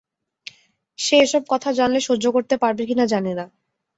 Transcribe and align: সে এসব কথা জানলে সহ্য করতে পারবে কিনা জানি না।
সে 0.99 1.15
এসব 1.17 1.43
কথা 1.49 1.69
জানলে 1.73 1.99
সহ্য 2.07 2.25
করতে 2.35 2.55
পারবে 2.57 2.83
কিনা 2.85 3.05
জানি 3.13 3.31
না। 3.33 3.45